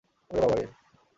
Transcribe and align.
ওরে 0.31 0.39
বাবা 0.41 0.55
রে। 0.55 0.65